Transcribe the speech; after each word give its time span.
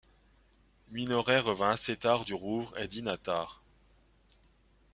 Minoret 0.89 1.41
revint 1.41 1.69
assez 1.69 1.95
tard 1.95 2.25
du 2.25 2.33
Rouvre 2.33 2.75
et 2.79 2.87
dîna 2.87 3.17
tard. 3.17 3.61